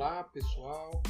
Olá 0.00 0.22
pessoal, 0.22 1.02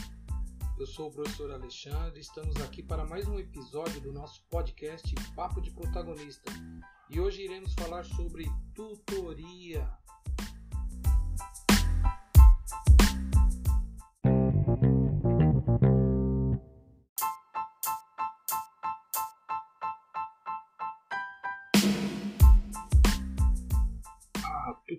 eu 0.79 0.87
sou 0.87 1.09
o 1.09 1.11
professor 1.11 1.51
Alexandre, 1.51 2.21
estamos 2.21 2.57
aqui 2.63 2.83
para 2.83 3.05
mais 3.05 3.29
um 3.29 3.39
episódio 3.39 4.01
do 4.01 4.15
nosso 4.15 4.43
podcast 4.49 5.15
Papo 5.37 5.61
de 5.61 5.71
Protagonista. 5.71 6.51
E 7.11 7.21
hoje 7.21 7.43
iremos 7.43 7.75
falar 7.75 8.03
sobre 8.07 8.51
tutoria. 8.75 9.87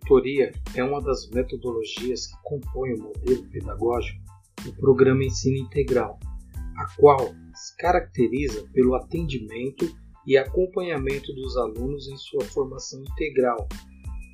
A 0.10 0.12
tutoria 0.12 0.52
é 0.74 0.84
uma 0.84 1.00
das 1.04 1.30
metodologias 1.30 2.26
que 2.26 2.34
compõem 2.42 2.96
o 2.96 3.04
modelo 3.04 3.48
pedagógico 3.52 4.20
do 4.66 4.74
programa 4.74 5.24
Ensino 5.24 5.58
Integral, 5.58 6.18
a 6.78 6.96
qual 6.98 7.32
se 7.54 7.78
caracteriza 7.78 8.68
pelo 8.74 8.96
atendimento 8.96 9.86
e 10.26 10.36
acompanhamento 10.36 11.32
dos 11.36 11.56
alunos 11.58 12.08
em 12.08 12.18
sua 12.18 12.44
formação 12.46 13.04
integral, 13.04 13.68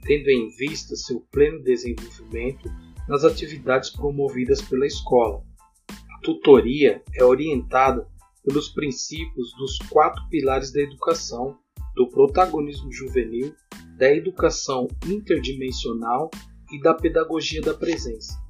tendo 0.04 0.30
em 0.30 0.48
vista 0.56 0.96
seu 0.96 1.20
pleno 1.30 1.62
desenvolvimento 1.62 2.70
nas 3.10 3.26
atividades 3.26 3.90
promovidas 3.90 4.62
pela 4.62 4.88
escola. 4.88 5.44
A 5.90 6.20
tutoria 6.24 7.04
é 7.14 7.24
orientada 7.26 8.08
pelos 8.46 8.70
princípios 8.70 9.54
dos 9.58 9.78
quatro 9.90 10.24
pilares 10.30 10.72
da 10.72 10.80
educação, 10.80 11.58
do 11.98 12.08
protagonismo 12.08 12.90
juvenil, 12.94 13.54
da 13.98 14.14
educação 14.14 14.88
interdimensional 15.06 16.30
e 16.72 16.82
da 16.82 16.94
pedagogia 16.94 17.62
da 17.62 17.74
presença. 17.74 18.44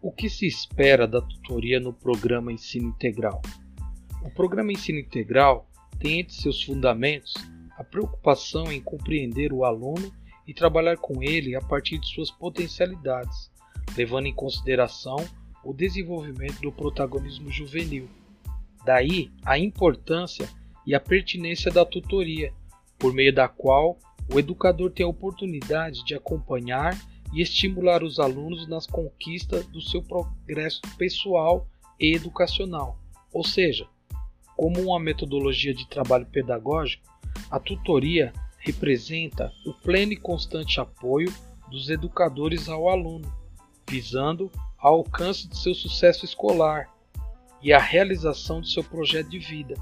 O 0.00 0.12
que 0.12 0.30
se 0.30 0.46
espera 0.46 1.06
da 1.06 1.20
tutoria 1.20 1.80
no 1.80 1.92
programa 1.92 2.52
Ensino 2.52 2.88
Integral? 2.88 3.42
O 4.22 4.30
programa 4.30 4.70
Ensino 4.70 5.00
Integral 5.00 5.68
tem 5.98 6.20
entre 6.20 6.34
seus 6.34 6.62
fundamentos 6.62 7.34
a 7.76 7.82
preocupação 7.82 8.70
em 8.70 8.80
compreender 8.80 9.52
o 9.52 9.64
aluno 9.64 10.12
e 10.46 10.54
trabalhar 10.54 10.96
com 10.96 11.22
ele 11.22 11.56
a 11.56 11.60
partir 11.60 11.98
de 11.98 12.08
suas 12.08 12.30
potencialidades, 12.30 13.50
levando 13.96 14.26
em 14.26 14.34
consideração 14.34 15.16
o 15.64 15.72
desenvolvimento 15.72 16.60
do 16.60 16.70
protagonismo 16.70 17.50
juvenil. 17.50 18.08
Daí 18.84 19.30
a 19.44 19.58
importância 19.58 20.48
e 20.86 20.94
a 20.94 21.00
pertinência 21.00 21.70
da 21.70 21.84
tutoria, 21.84 22.52
por 22.98 23.12
meio 23.12 23.34
da 23.34 23.48
qual 23.48 23.98
o 24.32 24.38
educador 24.38 24.90
tem 24.90 25.04
a 25.04 25.08
oportunidade 25.08 26.04
de 26.04 26.14
acompanhar 26.14 26.96
e 27.32 27.42
estimular 27.42 28.04
os 28.04 28.20
alunos 28.20 28.68
nas 28.68 28.86
conquistas 28.86 29.66
do 29.66 29.80
seu 29.80 30.02
progresso 30.02 30.80
pessoal 30.96 31.66
e 31.98 32.14
educacional. 32.14 32.98
Ou 33.32 33.44
seja, 33.44 33.88
como 34.56 34.80
uma 34.82 35.00
metodologia 35.00 35.74
de 35.74 35.88
trabalho 35.88 36.26
pedagógico, 36.26 37.04
a 37.50 37.58
tutoria 37.58 38.32
representa 38.66 39.52
o 39.64 39.72
pleno 39.72 40.12
e 40.12 40.16
constante 40.16 40.80
apoio 40.80 41.32
dos 41.70 41.88
educadores 41.88 42.68
ao 42.68 42.88
aluno, 42.88 43.32
visando 43.88 44.50
ao 44.76 44.96
alcance 44.96 45.46
de 45.46 45.56
seu 45.56 45.72
sucesso 45.72 46.24
escolar 46.24 46.92
e 47.62 47.72
a 47.72 47.78
realização 47.78 48.60
de 48.60 48.72
seu 48.72 48.82
projeto 48.82 49.30
de 49.30 49.38
vida. 49.38 49.76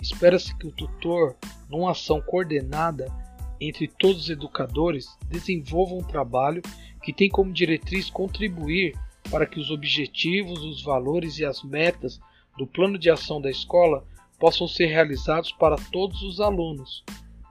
Espera-se 0.00 0.56
que 0.56 0.68
o 0.68 0.72
tutor, 0.72 1.34
numa 1.68 1.90
ação 1.90 2.20
coordenada 2.20 3.12
entre 3.60 3.88
todos 3.88 4.22
os 4.22 4.30
educadores, 4.30 5.08
desenvolva 5.28 5.94
um 5.94 6.04
trabalho 6.04 6.62
que 7.02 7.12
tem 7.12 7.28
como 7.28 7.52
diretriz 7.52 8.08
contribuir 8.08 8.96
para 9.28 9.46
que 9.46 9.58
os 9.58 9.68
objetivos, 9.68 10.62
os 10.62 10.80
valores 10.80 11.38
e 11.38 11.44
as 11.44 11.64
metas 11.64 12.20
do 12.56 12.68
plano 12.68 12.96
de 12.96 13.10
ação 13.10 13.40
da 13.40 13.50
escola 13.50 14.06
possam 14.38 14.68
ser 14.68 14.86
realizados 14.86 15.50
para 15.50 15.74
todos 15.90 16.22
os 16.22 16.40
alunos. 16.40 17.04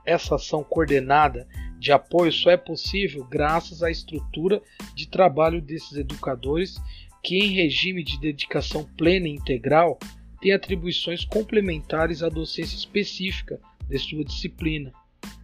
Essa 0.08 0.36
ação 0.36 0.64
coordenada 0.64 1.46
de 1.78 1.92
apoio 1.92 2.32
só 2.32 2.50
é 2.50 2.56
possível 2.56 3.22
graças 3.24 3.82
à 3.82 3.90
estrutura 3.90 4.62
de 4.94 5.06
trabalho 5.06 5.60
desses 5.60 5.98
educadores 5.98 6.76
que, 7.22 7.36
em 7.36 7.52
regime 7.52 8.02
de 8.02 8.18
dedicação 8.18 8.88
plena 8.96 9.28
e 9.28 9.32
integral, 9.32 9.98
têm 10.40 10.54
atribuições 10.54 11.26
complementares 11.26 12.22
à 12.22 12.30
docência 12.30 12.74
específica 12.74 13.60
de 13.86 13.98
sua 13.98 14.24
disciplina 14.24 14.94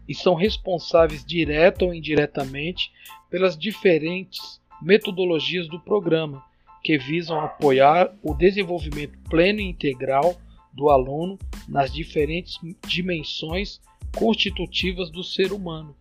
e 0.09 0.15
são 0.15 0.35
responsáveis 0.35 1.23
direta 1.23 1.85
ou 1.85 1.93
indiretamente 1.93 2.91
pelas 3.29 3.59
diferentes 3.59 4.63
metodologias 4.81 5.69
do 5.69 5.79
programa, 5.79 6.43
que 6.83 6.97
visam 6.97 7.39
apoiar 7.39 8.17
o 8.23 8.33
desenvolvimento 8.33 9.19
pleno 9.29 9.61
e 9.61 9.69
integral 9.69 10.41
do 10.73 10.89
aluno 10.89 11.39
nas 11.69 11.93
diferentes 11.93 12.59
dimensões 12.87 13.79
constitutivas 14.15 15.11
do 15.11 15.23
ser 15.23 15.53
humano. 15.53 15.95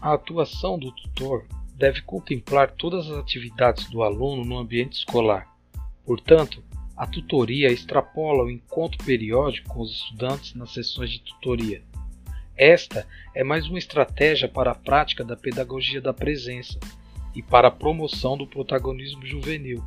A 0.00 0.14
atuação 0.14 0.76
do 0.78 0.90
tutor 0.90 1.46
deve 1.76 2.02
contemplar 2.02 2.72
todas 2.72 3.08
as 3.08 3.18
atividades 3.18 3.88
do 3.88 4.02
aluno 4.02 4.44
no 4.44 4.58
ambiente 4.58 4.94
escolar. 4.94 5.46
Portanto, 6.04 6.62
a 6.96 7.06
tutoria 7.06 7.70
extrapola 7.70 8.44
o 8.44 8.50
encontro 8.50 9.02
periódico 9.04 9.68
com 9.68 9.80
os 9.80 9.92
estudantes 9.92 10.54
nas 10.54 10.72
sessões 10.72 11.10
de 11.10 11.20
tutoria. 11.20 11.82
Esta 12.56 13.06
é 13.34 13.42
mais 13.42 13.66
uma 13.66 13.78
estratégia 13.78 14.46
para 14.46 14.72
a 14.72 14.74
prática 14.74 15.24
da 15.24 15.36
pedagogia 15.36 16.00
da 16.00 16.12
presença 16.12 16.78
e 17.34 17.42
para 17.42 17.68
a 17.68 17.70
promoção 17.70 18.36
do 18.36 18.46
protagonismo 18.46 19.24
juvenil. 19.24 19.82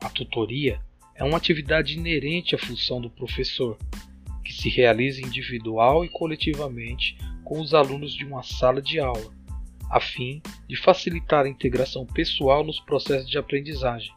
A 0.00 0.10
tutoria 0.10 0.80
é 1.14 1.24
uma 1.24 1.38
atividade 1.38 1.96
inerente 1.96 2.54
à 2.54 2.58
função 2.58 3.00
do 3.00 3.08
professor, 3.08 3.78
que 4.44 4.52
se 4.52 4.68
realiza 4.68 5.22
individual 5.22 6.04
e 6.04 6.08
coletivamente 6.08 7.16
com 7.44 7.60
os 7.60 7.72
alunos 7.72 8.14
de 8.14 8.24
uma 8.24 8.42
sala 8.42 8.82
de 8.82 9.00
aula, 9.00 9.32
a 9.90 10.00
fim 10.00 10.42
de 10.68 10.76
facilitar 10.76 11.46
a 11.46 11.48
integração 11.48 12.04
pessoal 12.06 12.62
nos 12.62 12.78
processos 12.80 13.28
de 13.28 13.38
aprendizagem. 13.38 14.12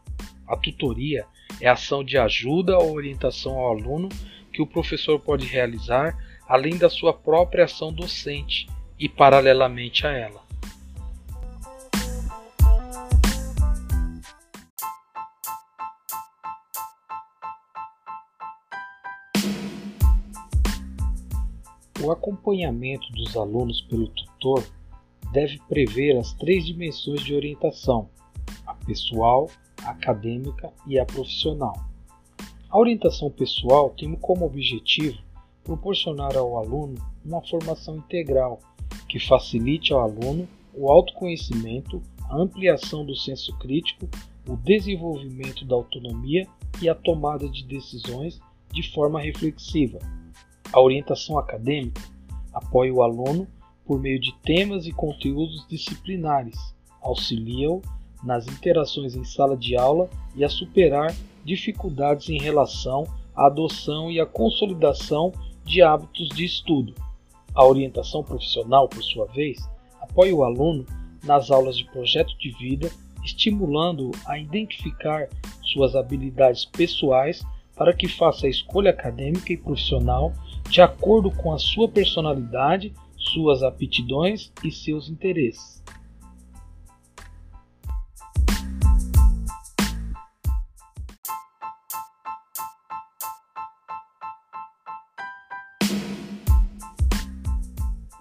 A 0.48 0.58
tutoria 0.58 1.26
é 1.62 1.68
a 1.68 1.74
ação 1.74 2.04
de 2.04 2.18
ajuda 2.18 2.78
ou 2.78 2.94
orientação 2.94 3.54
ao 3.54 3.72
aluno 3.72 4.10
que 4.52 4.62
o 4.62 4.68
professor 4.68 5.20
pode 5.20 5.46
realizar 5.46 6.16
além 6.54 6.78
da 6.78 6.88
sua 6.88 7.12
própria 7.12 7.66
ação 7.66 7.92
docente 7.92 8.68
e 9.00 9.10
paralelamente 9.10 10.06
a 10.06 10.12
ela. 10.12 10.44
O 22.00 22.12
acompanhamento 22.12 23.12
dos 23.14 23.36
alunos 23.36 23.82
pelo 23.82 24.08
tutor 24.10 24.64
deve 25.32 25.60
prever 25.68 26.20
as 26.20 26.34
três 26.34 26.68
dimensões 26.68 27.22
de 27.22 27.34
orientação: 27.34 28.08
a 28.68 28.76
pessoal, 28.76 29.50
a 29.84 29.90
acadêmica 29.90 30.72
e 30.86 31.00
a 31.00 31.06
profissional. 31.06 31.74
A 32.70 32.78
orientação 32.78 33.32
pessoal 33.32 33.90
tem 33.90 34.14
como 34.14 34.46
objetivo 34.46 35.18
proporcionar 35.64 36.36
ao 36.36 36.58
aluno 36.58 36.96
uma 37.24 37.42
formação 37.42 37.98
integral 37.98 38.60
que 39.08 39.20
facilite 39.20 39.94
ao 39.94 40.02
aluno 40.02 40.48
o 40.74 40.92
autoconhecimento, 40.92 42.02
a 42.30 42.36
ampliação 42.36 43.06
do 43.06 43.16
senso 43.16 43.56
crítico, 43.60 44.10
o 44.48 44.58
desenvolvimento 44.58 45.66
da 45.66 45.76
autonomia 45.76 46.48
e 46.82 46.90
a 46.90 46.96
tomada 46.96 47.48
de 47.48 47.64
decisões 47.66 48.40
de 48.72 48.92
forma 48.92 49.22
reflexiva. 49.22 50.00
A 50.72 50.82
orientação 50.82 51.38
acadêmica 51.38 52.02
apoia 52.52 52.94
o 52.94 53.04
aluno 53.04 53.48
por 53.86 54.00
meio 54.00 54.20
de 54.20 54.34
temas 54.44 54.86
e 54.88 54.92
conteúdos 54.92 55.66
disciplinares, 55.68 56.58
auxilia-o 57.02 57.82
nas 58.24 58.48
interações 58.48 59.16
em 59.16 59.24
sala 59.24 59.56
de 59.56 59.76
aula 59.76 60.10
e 60.36 60.44
a 60.44 60.50
superar 60.50 61.14
dificuldades 61.44 62.30
em 62.30 62.40
relação 62.40 63.06
à 63.36 63.48
adoção 63.48 64.10
e 64.10 64.20
à 64.20 64.26
consolidação 64.26 65.32
de 65.66 65.82
hábitos 65.82 66.30
de 66.30 66.46
estudo. 66.46 66.94
A 67.56 67.66
orientação 67.66 68.24
profissional, 68.24 68.88
por 68.88 69.04
sua 69.04 69.26
vez, 69.28 69.60
apoia 70.02 70.36
o 70.36 70.44
aluno 70.44 70.86
nas 71.24 71.52
aulas 71.52 71.78
de 71.78 71.86
projeto 71.86 72.38
de 72.38 72.52
vida, 72.52 72.92
estimulando-o 73.24 74.12
a 74.26 74.38
identificar 74.38 75.30
suas 75.62 75.96
habilidades 75.96 76.66
pessoais 76.66 77.44
para 77.76 77.94
que 77.94 78.08
faça 78.08 78.46
a 78.46 78.50
escolha 78.50 78.92
acadêmica 78.92 79.54
e 79.54 79.58
profissional 79.58 80.34
de 80.70 80.82
acordo 80.82 81.32
com 81.32 81.54
a 81.54 81.60
sua 81.60 81.88
personalidade, 81.88 82.94
suas 83.16 83.64
aptidões 83.64 84.52
e 84.64 84.72
seus 84.72 85.10
interesses. 85.10 85.84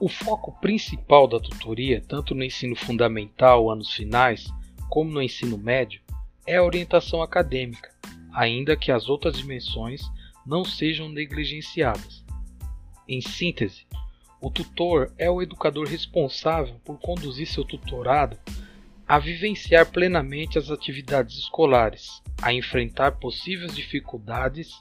O 0.05 0.09
foco 0.09 0.51
principal 0.61 1.29
da 1.29 1.39
tutoria, 1.39 2.03
tanto 2.09 2.35
no 2.35 2.43
ensino 2.43 2.75
fundamental, 2.75 3.71
anos 3.71 3.93
finais, 3.93 4.49
como 4.89 5.13
no 5.13 5.23
ensino 5.23 5.57
médio, 5.57 6.01
é 6.45 6.57
a 6.57 6.65
orientação 6.65 7.23
acadêmica, 7.23 7.89
ainda 8.33 8.77
que 8.77 8.91
as 8.91 9.09
outras 9.09 9.37
dimensões 9.37 10.03
não 10.45 10.65
sejam 10.65 11.09
negligenciadas. 11.09 12.25
Em 13.07 13.21
síntese, 13.21 13.87
o 14.41 14.51
tutor 14.51 15.13
é 15.17 15.31
o 15.31 15.41
educador 15.41 15.87
responsável 15.87 16.75
por 16.85 16.99
conduzir 16.99 17.47
seu 17.47 17.65
tutorado 17.65 18.37
a 19.07 19.21
vivenciar 19.21 19.87
plenamente 19.87 20.59
as 20.59 20.69
atividades 20.69 21.39
escolares, 21.39 22.21
a 22.43 22.53
enfrentar 22.53 23.13
possíveis 23.21 23.73
dificuldades 23.73 24.73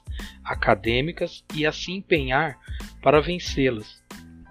acadêmicas 0.44 1.44
e 1.54 1.64
a 1.64 1.70
se 1.70 1.92
empenhar 1.92 2.58
para 3.00 3.20
vencê-las, 3.20 4.02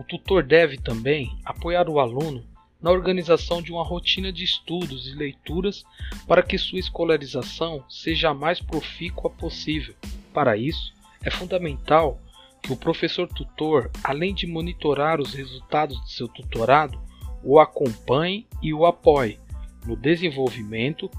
o 0.02 0.04
tutor 0.04 0.42
deve 0.42 0.78
também 0.78 1.38
apoiar 1.46 1.88
o 1.88 2.00
aluno 2.00 2.44
na 2.82 2.90
organização 2.90 3.62
de 3.62 3.72
uma 3.72 3.84
rotina 3.84 4.34
de 4.34 4.44
estudos 4.44 5.08
e 5.08 5.14
leituras 5.14 5.84
para 6.28 6.42
que 6.42 6.58
sua 6.58 6.80
escolarização 6.80 7.86
seja 7.88 8.32
a 8.32 8.34
mais 8.34 8.60
profícua 8.60 9.30
possível. 9.30 9.94
Para 10.34 10.58
isso, 10.58 10.92
é 11.24 11.30
fundamental 11.30 12.20
que 12.64 12.74
o 12.74 12.78
professor 12.78 13.28
tutor, 13.28 13.92
além 14.04 14.34
de 14.34 14.48
monitorar 14.48 15.22
os 15.22 15.36
resultados 15.36 16.04
de 16.04 16.14
seu 16.14 16.28
tutorado, 16.28 17.00
o 17.44 17.60
acompanhe 17.60 18.48
e 18.60 18.74
o 18.74 18.88
apoie 18.88 19.40
no 19.86 19.96
desenvolvimento 19.96 21.12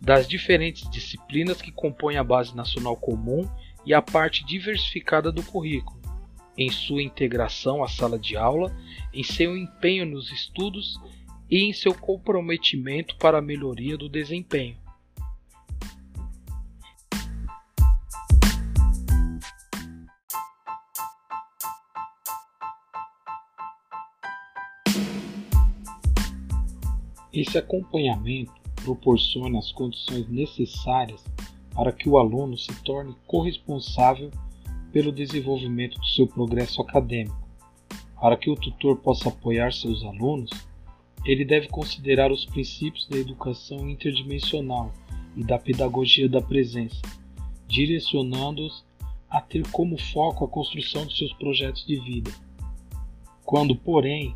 das 0.00 0.26
diferentes 0.26 0.88
disciplinas 0.88 1.60
que 1.60 1.70
compõem 1.70 2.16
a 2.16 2.24
Base 2.24 2.56
Nacional 2.56 2.96
Comum 2.96 3.46
e 3.84 3.92
a 3.92 4.00
parte 4.00 4.46
diversificada 4.46 5.30
do 5.30 5.42
currículo 5.42 5.99
em 6.60 6.68
sua 6.68 7.02
integração 7.02 7.82
à 7.82 7.88
sala 7.88 8.18
de 8.18 8.36
aula, 8.36 8.70
em 9.14 9.22
seu 9.22 9.56
empenho 9.56 10.04
nos 10.04 10.30
estudos 10.30 11.00
e 11.50 11.64
em 11.64 11.72
seu 11.72 11.94
comprometimento 11.94 13.16
para 13.16 13.38
a 13.38 13.42
melhoria 13.42 13.96
do 13.96 14.10
desempenho. 14.10 14.76
Esse 27.32 27.56
acompanhamento 27.56 28.52
proporciona 28.84 29.58
as 29.58 29.72
condições 29.72 30.28
necessárias 30.28 31.24
para 31.74 31.90
que 31.90 32.06
o 32.06 32.18
aluno 32.18 32.58
se 32.58 32.74
torne 32.82 33.16
corresponsável 33.26 34.30
pelo 34.92 35.12
desenvolvimento 35.12 35.98
do 35.98 36.06
seu 36.06 36.26
progresso 36.26 36.80
acadêmico. 36.82 37.38
Para 38.20 38.36
que 38.36 38.50
o 38.50 38.56
tutor 38.56 38.96
possa 38.96 39.28
apoiar 39.28 39.72
seus 39.72 40.04
alunos, 40.04 40.50
ele 41.24 41.44
deve 41.44 41.68
considerar 41.68 42.30
os 42.32 42.44
princípios 42.44 43.06
da 43.08 43.16
educação 43.16 43.88
interdimensional 43.88 44.92
e 45.36 45.44
da 45.44 45.58
pedagogia 45.58 46.28
da 46.28 46.40
presença, 46.40 47.00
direcionando-os 47.66 48.84
a 49.28 49.40
ter 49.40 49.66
como 49.70 49.96
foco 49.96 50.44
a 50.44 50.48
construção 50.48 51.06
de 51.06 51.16
seus 51.16 51.32
projetos 51.34 51.86
de 51.86 52.00
vida. 52.00 52.30
Quando, 53.44 53.76
porém, 53.76 54.34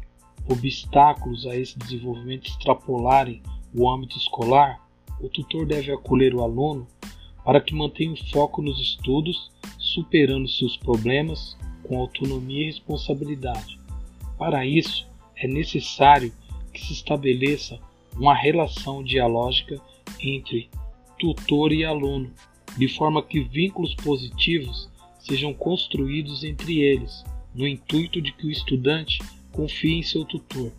obstáculos 0.49 1.47
a 1.47 1.56
esse 1.56 1.79
desenvolvimento 1.79 2.49
extrapolarem 2.49 3.43
o 3.75 3.91
âmbito 3.91 4.17
escolar, 4.17 4.81
o 5.21 5.29
tutor 5.29 5.67
deve 5.67 5.91
acolher 5.93 6.35
o 6.35 6.43
aluno 6.43 6.87
para 7.45 7.61
que 7.61 7.75
mantenha 7.75 8.12
o 8.12 8.31
foco 8.31 8.62
nos 8.62 8.81
estudos 8.81 9.51
superando 9.94 10.49
seus 10.49 10.76
problemas 10.76 11.56
com 11.85 11.99
autonomia 11.99 12.62
e 12.62 12.67
responsabilidade. 12.67 13.79
Para 14.37 14.67
isso, 14.67 15.06
é 15.37 15.46
necessário 15.46 16.32
que 16.73 16.85
se 16.85 16.93
estabeleça 16.93 17.79
uma 18.17 18.35
relação 18.35 19.02
dialógica 19.02 19.81
entre 20.20 20.69
tutor 21.19 21.73
e 21.73 21.85
aluno, 21.85 22.31
de 22.76 22.88
forma 22.88 23.23
que 23.23 23.41
vínculos 23.41 23.94
positivos 23.94 24.91
sejam 25.20 25.55
construídos 25.55 26.43
entre 26.43 26.81
eles, 26.81 27.25
no 27.55 27.67
intuito 27.67 28.20
de 28.20 28.32
que 28.32 28.46
o 28.46 28.50
estudante 28.50 29.19
confie 29.52 29.94
em 29.99 30.02
seu 30.02 30.25
tutor. 30.25 30.73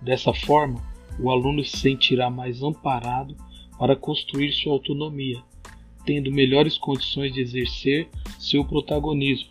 Dessa 0.00 0.32
forma, 0.32 0.82
o 1.20 1.30
aluno 1.30 1.62
se 1.62 1.76
sentirá 1.76 2.30
mais 2.30 2.62
amparado 2.62 3.36
para 3.78 3.94
construir 3.94 4.52
sua 4.52 4.72
autonomia 4.72 5.42
tendo 6.06 6.30
melhores 6.30 6.78
condições 6.78 7.34
de 7.34 7.40
exercer 7.40 8.08
seu 8.38 8.64
protagonismo, 8.64 9.50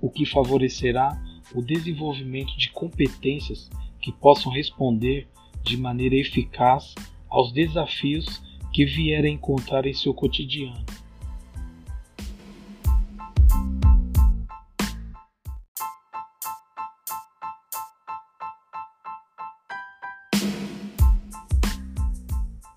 o 0.00 0.10
que 0.10 0.26
favorecerá 0.26 1.18
o 1.54 1.62
desenvolvimento 1.62 2.56
de 2.58 2.68
competências 2.70 3.70
que 4.00 4.12
possam 4.12 4.52
responder 4.52 5.26
de 5.62 5.78
maneira 5.78 6.14
eficaz 6.14 6.94
aos 7.28 7.50
desafios 7.50 8.42
que 8.72 8.84
vier 8.84 9.24
a 9.24 9.28
encontrar 9.28 9.86
em 9.86 9.94
seu 9.94 10.12
cotidiano. 10.12 10.84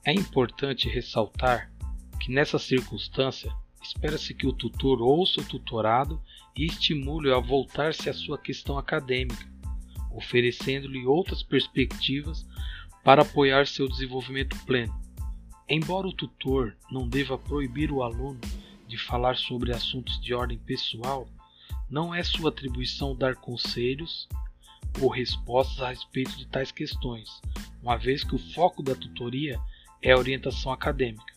É 0.05 0.13
importante 0.13 0.87
ressaltar 0.87 1.69
que 2.27 2.33
nessa 2.33 2.59
circunstância 2.59 3.49
espera-se 3.81 4.33
que 4.33 4.45
o 4.45 4.51
tutor 4.51 5.01
ouça 5.01 5.39
o 5.39 5.45
tutorado 5.45 6.21
e 6.57 6.65
estimule-o 6.65 7.33
a 7.33 7.39
voltar-se 7.39 8.09
à 8.09 8.13
sua 8.13 8.37
questão 8.37 8.77
acadêmica, 8.77 9.49
oferecendo-lhe 10.11 11.05
outras 11.05 11.41
perspectivas 11.41 12.45
para 13.01 13.21
apoiar 13.21 13.65
seu 13.65 13.87
desenvolvimento 13.87 14.57
pleno. 14.65 14.93
Embora 15.69 16.05
o 16.05 16.11
tutor 16.11 16.75
não 16.91 17.07
deva 17.07 17.37
proibir 17.37 17.93
o 17.93 18.03
aluno 18.03 18.41
de 18.89 18.97
falar 18.97 19.37
sobre 19.37 19.71
assuntos 19.71 20.19
de 20.19 20.33
ordem 20.33 20.57
pessoal, 20.57 21.29
não 21.89 22.13
é 22.13 22.21
sua 22.23 22.49
atribuição 22.49 23.15
dar 23.15 23.37
conselhos 23.37 24.27
ou 24.99 25.07
respostas 25.07 25.79
a 25.79 25.89
respeito 25.91 26.37
de 26.37 26.45
tais 26.45 26.73
questões, 26.73 27.41
uma 27.81 27.95
vez 27.95 28.21
que 28.21 28.35
o 28.35 28.53
foco 28.53 28.83
da 28.83 28.95
tutoria 28.95 29.57
é 30.01 30.11
a 30.11 30.17
orientação 30.17 30.73
acadêmica. 30.73 31.36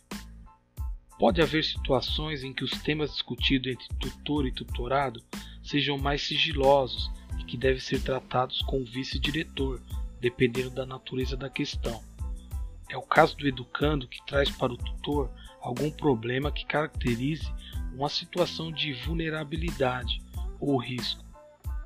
Pode 1.21 1.39
haver 1.39 1.63
situações 1.63 2.43
em 2.43 2.51
que 2.51 2.63
os 2.63 2.71
temas 2.81 3.11
discutidos 3.11 3.73
entre 3.73 3.87
tutor 3.99 4.47
e 4.47 4.51
tutorado 4.51 5.21
sejam 5.61 5.95
mais 5.95 6.23
sigilosos 6.23 7.11
e 7.39 7.43
que 7.43 7.55
devem 7.55 7.79
ser 7.79 8.01
tratados 8.01 8.63
com 8.63 8.81
o 8.81 8.85
vice-diretor, 8.85 9.79
dependendo 10.19 10.71
da 10.71 10.83
natureza 10.83 11.37
da 11.37 11.47
questão. 11.47 12.01
É 12.89 12.97
o 12.97 13.03
caso 13.03 13.37
do 13.37 13.47
educando 13.47 14.07
que 14.07 14.25
traz 14.25 14.49
para 14.49 14.73
o 14.73 14.77
tutor 14.77 15.29
algum 15.61 15.91
problema 15.91 16.51
que 16.51 16.65
caracterize 16.65 17.53
uma 17.93 18.09
situação 18.09 18.71
de 18.71 18.91
vulnerabilidade 18.91 20.23
ou 20.59 20.75
risco. 20.75 21.23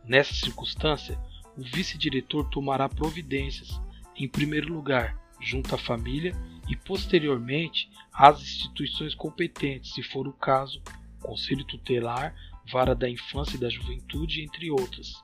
Nessa 0.06 0.34
circunstância, 0.34 1.20
o 1.58 1.62
vice-diretor 1.62 2.50
tomará 2.50 2.88
providências, 2.88 3.82
em 4.16 4.30
primeiro 4.30 4.74
lugar, 4.74 5.20
junto 5.42 5.76
à 5.76 5.78
família 5.78 6.34
e 6.68 6.76
posteriormente 6.76 7.90
às 8.12 8.42
instituições 8.42 9.14
competentes, 9.14 9.94
se 9.94 10.04
for 10.04 10.28
o 10.28 10.34
caso, 10.34 10.82
Conselho 11.22 11.66
Tutelar, 11.66 12.36
Vara 12.72 12.96
da 12.96 13.10
Infância 13.10 13.56
e 13.56 13.60
da 13.60 13.70
Juventude, 13.70 14.42
entre 14.42 14.72
outras. 14.72 15.24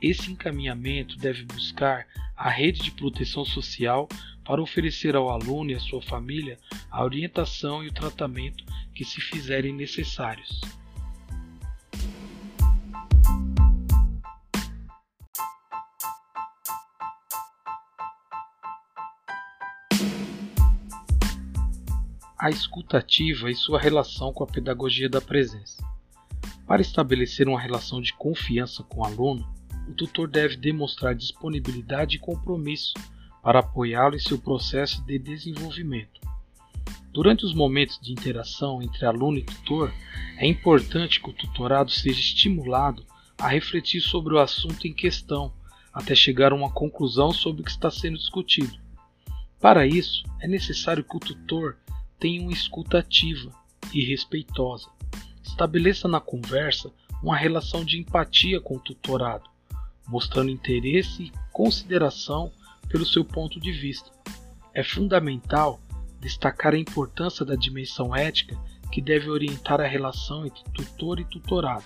Esse 0.00 0.30
encaminhamento 0.30 1.16
deve 1.16 1.44
buscar 1.44 2.06
a 2.36 2.50
rede 2.50 2.82
de 2.82 2.90
proteção 2.90 3.44
social 3.44 4.08
para 4.44 4.62
oferecer 4.62 5.16
ao 5.16 5.30
aluno 5.30 5.70
e 5.70 5.74
à 5.74 5.80
sua 5.80 6.02
família 6.02 6.58
a 6.90 7.02
orientação 7.02 7.82
e 7.82 7.88
o 7.88 7.92
tratamento 7.92 8.64
que 8.94 9.04
se 9.04 9.20
fizerem 9.20 9.72
necessários. 9.72 10.60
A 22.38 22.50
escutativa 22.50 23.50
e 23.50 23.54
sua 23.54 23.80
relação 23.80 24.32
com 24.32 24.44
a 24.44 24.46
pedagogia 24.46 25.08
da 25.08 25.20
presença. 25.20 25.82
Para 26.66 26.82
estabelecer 26.82 27.48
uma 27.48 27.60
relação 27.60 28.00
de 28.00 28.12
confiança 28.12 28.82
com 28.82 29.00
o 29.00 29.04
aluno, 29.04 29.48
o 29.88 29.94
tutor 29.94 30.28
deve 30.28 30.56
demonstrar 30.56 31.14
disponibilidade 31.14 32.16
e 32.16 32.20
compromisso 32.20 32.92
para 33.42 33.60
apoiá-lo 33.60 34.16
em 34.16 34.20
seu 34.20 34.38
processo 34.38 35.02
de 35.04 35.18
desenvolvimento. 35.18 36.20
Durante 37.12 37.46
os 37.46 37.54
momentos 37.54 37.98
de 38.02 38.12
interação 38.12 38.82
entre 38.82 39.06
aluno 39.06 39.38
e 39.38 39.42
tutor, 39.42 39.94
é 40.36 40.46
importante 40.46 41.22
que 41.22 41.30
o 41.30 41.32
tutorado 41.32 41.90
seja 41.90 42.20
estimulado 42.20 43.06
a 43.38 43.48
refletir 43.48 44.00
sobre 44.00 44.34
o 44.34 44.38
assunto 44.38 44.86
em 44.86 44.92
questão, 44.92 45.52
até 45.92 46.14
chegar 46.14 46.52
a 46.52 46.54
uma 46.54 46.70
conclusão 46.70 47.32
sobre 47.32 47.62
o 47.62 47.64
que 47.64 47.70
está 47.70 47.90
sendo 47.90 48.18
discutido. 48.18 48.76
Para 49.60 49.86
isso, 49.86 50.24
é 50.40 50.46
necessário 50.46 51.02
que 51.02 51.16
o 51.16 51.20
tutor 51.20 51.78
tenha 52.18 52.42
uma 52.42 52.52
escuta 52.52 52.98
ativa 52.98 53.50
e 53.92 54.04
respeitosa. 54.04 54.88
Estabeleça 55.42 56.08
na 56.08 56.20
conversa 56.20 56.90
uma 57.22 57.36
relação 57.36 57.84
de 57.84 57.98
empatia 57.98 58.60
com 58.60 58.76
o 58.76 58.80
tutorado, 58.80 59.48
mostrando 60.06 60.50
interesse 60.50 61.24
e 61.24 61.32
consideração 61.52 62.52
pelo 62.88 63.06
seu 63.06 63.24
ponto 63.24 63.58
de 63.58 63.72
vista. 63.72 64.10
É 64.74 64.82
fundamental 64.82 65.80
destacar 66.20 66.74
a 66.74 66.78
importância 66.78 67.44
da 67.44 67.54
dimensão 67.54 68.14
ética 68.14 68.58
que 68.92 69.00
deve 69.00 69.28
orientar 69.28 69.80
a 69.80 69.86
relação 69.86 70.46
entre 70.46 70.62
tutor 70.72 71.20
e 71.20 71.24
tutorado. 71.24 71.84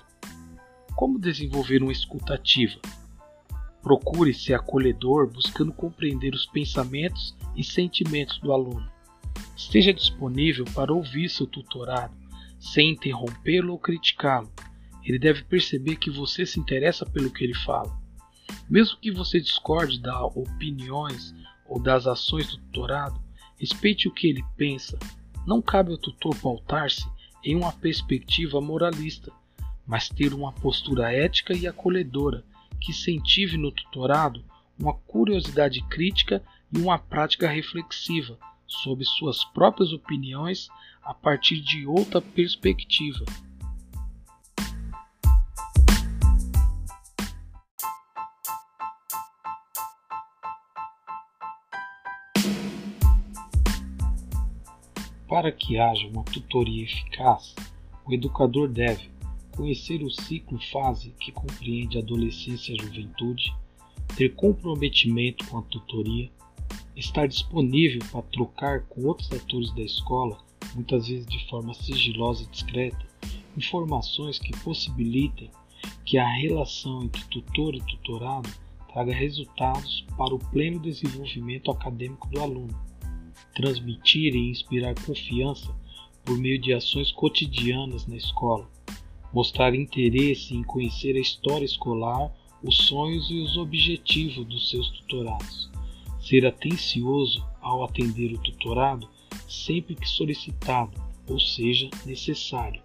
Como 0.95 1.19
desenvolver 1.19 1.83
uma 1.83 1.93
escuta 1.93 2.35
ativa? 2.35 2.81
Procure 3.83 4.35
ser 4.35 4.55
acolhedor, 4.55 5.31
buscando 5.31 5.73
compreender 5.73 6.35
os 6.35 6.47
pensamentos 6.47 7.35
e 7.57 7.65
sentimentos 7.65 8.39
do 8.39 8.53
aluno. 8.53 8.91
Esteja 9.61 9.93
disponível 9.93 10.65
para 10.75 10.93
ouvir 10.93 11.29
seu 11.29 11.47
tutorado, 11.47 12.17
sem 12.59 12.93
interrompê-lo 12.93 13.73
ou 13.73 13.79
criticá-lo. 13.79 14.51
Ele 15.05 15.19
deve 15.19 15.45
perceber 15.45 15.97
que 15.97 16.11
você 16.11 16.47
se 16.47 16.59
interessa 16.59 17.05
pelo 17.05 17.31
que 17.31 17.45
ele 17.45 17.55
fala. 17.55 17.95
Mesmo 18.71 18.97
que 18.99 19.13
você 19.13 19.39
discorde 19.39 20.01
das 20.01 20.19
opiniões 20.35 21.35
ou 21.69 21.79
das 21.79 22.07
ações 22.07 22.49
do 22.49 22.57
tutorado, 22.57 23.21
respeite 23.59 24.09
o 24.09 24.11
que 24.11 24.29
ele 24.29 24.43
pensa. 24.57 24.99
Não 25.47 25.61
cabe 25.61 25.93
ao 25.93 25.99
tutor 25.99 26.35
pautar-se 26.37 27.07
em 27.45 27.55
uma 27.55 27.71
perspectiva 27.71 28.63
moralista, 28.63 29.31
mas 29.87 30.09
ter 30.09 30.33
uma 30.33 30.53
postura 30.53 31.13
ética 31.13 31.53
e 31.53 31.67
acolhedora 31.67 32.43
que 32.81 32.93
incentive 32.93 33.59
no 33.59 33.71
tutorado 33.71 34.43
uma 34.79 34.95
curiosidade 34.95 35.83
crítica 35.83 36.43
e 36.73 36.79
uma 36.79 36.99
prática 36.99 37.47
reflexiva 37.47 38.39
sobre 38.71 39.05
suas 39.05 39.45
próprias 39.45 39.93
opiniões 39.93 40.69
a 41.03 41.13
partir 41.13 41.61
de 41.61 41.87
outra 41.87 42.21
perspectiva. 42.21 43.25
Para 55.29 55.53
que 55.53 55.79
haja 55.79 56.09
uma 56.09 56.25
tutoria 56.25 56.83
eficaz, 56.83 57.55
o 58.05 58.13
educador 58.13 58.69
deve 58.69 59.11
conhecer 59.57 60.03
o 60.03 60.11
ciclo-fase 60.11 61.15
que 61.21 61.31
compreende 61.31 61.99
adolescência 61.99 62.73
e 62.73 62.77
juventude, 62.77 63.55
ter 64.17 64.35
comprometimento 64.35 65.47
com 65.47 65.59
a 65.59 65.63
tutoria, 65.63 66.31
estar 67.01 67.27
disponível 67.27 68.01
para 68.13 68.23
trocar 68.23 68.83
com 68.83 69.07
outros 69.07 69.31
atores 69.33 69.73
da 69.75 69.83
escola, 69.83 70.39
muitas 70.75 71.09
vezes 71.09 71.27
de 71.27 71.49
forma 71.49 71.75
sigilosa 71.75 72.45
e 72.45 72.47
discreta, 72.47 73.07
informações 73.57 74.39
que 74.39 74.57
possibilitem 74.59 75.51
que 76.05 76.19
a 76.19 76.29
relação 76.29 77.03
entre 77.05 77.25
tutor 77.25 77.75
e 77.75 77.81
tutorado 77.81 78.51
traga 78.93 79.15
resultados 79.15 80.05
para 80.17 80.35
o 80.35 80.39
pleno 80.39 80.79
desenvolvimento 80.81 81.71
acadêmico 81.71 82.29
do 82.29 82.41
aluno. 82.41 82.79
Transmitir 83.55 84.35
e 84.35 84.51
inspirar 84.51 84.95
confiança 84.95 85.75
por 86.25 86.37
meio 86.37 86.61
de 86.61 86.73
ações 86.75 87.11
cotidianas 87.13 88.07
na 88.07 88.17
escola, 88.17 88.69
mostrar 89.33 89.75
interesse 89.75 90.55
em 90.55 90.63
conhecer 90.63 91.17
a 91.17 91.21
história 91.21 91.65
escolar, 91.65 92.33
os 92.63 92.77
sonhos 92.77 93.31
e 93.31 93.41
os 93.41 93.57
objetivos 93.57 94.45
dos 94.47 94.69
seus 94.69 94.91
tutorados, 94.91 95.70
ser 96.31 96.47
atencioso 96.47 97.45
ao 97.61 97.83
atender 97.83 98.33
o 98.33 98.39
tutorado 98.39 99.09
sempre 99.49 99.97
que 99.97 100.09
solicitado, 100.09 100.93
ou 101.29 101.41
seja, 101.41 101.91
necessário, 102.07 102.81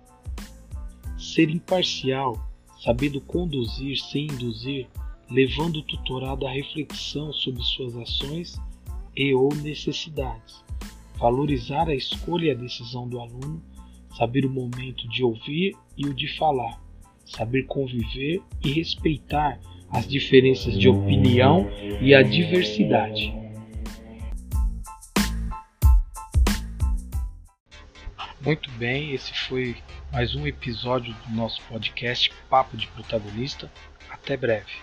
ser 1.15 1.51
imparcial, 1.51 2.43
sabendo 2.83 3.21
conduzir 3.21 3.97
sem 3.97 4.25
induzir, 4.25 4.87
levando 5.29 5.77
o 5.77 5.83
tutorado 5.83 6.47
à 6.47 6.51
reflexão 6.51 7.31
sobre 7.33 7.61
suas 7.61 7.95
ações 7.95 8.59
e 9.15 9.31
ou 9.35 9.53
necessidades. 9.53 10.63
Valorizar 11.17 11.87
a 11.87 11.95
escolha 11.95 12.47
e 12.47 12.51
a 12.51 12.55
decisão 12.55 13.07
do 13.07 13.19
aluno, 13.19 13.63
saber 14.17 14.43
o 14.43 14.49
momento 14.49 15.07
de 15.07 15.23
ouvir 15.23 15.75
e 15.95 16.07
o 16.07 16.15
de 16.15 16.27
falar, 16.35 16.81
saber 17.23 17.67
conviver 17.67 18.41
e 18.63 18.71
respeitar 18.71 19.59
as 19.95 20.05
diferenças 20.05 20.77
de 20.77 20.89
opinião 20.89 21.69
e 22.01 22.13
a 22.13 22.21
diversidade. 22.21 23.33
Muito 28.41 28.69
bem, 28.71 29.13
esse 29.13 29.33
foi 29.47 29.77
mais 30.11 30.35
um 30.35 30.45
episódio 30.45 31.15
do 31.25 31.35
nosso 31.35 31.61
podcast 31.63 32.29
Papo 32.49 32.75
de 32.75 32.87
Protagonista. 32.87 33.71
Até 34.09 34.35
breve. 34.35 34.73